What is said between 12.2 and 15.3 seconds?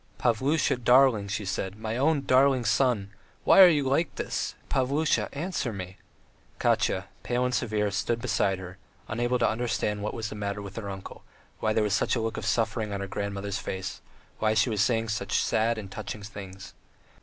of suffering on her grandmother's face, why she was saying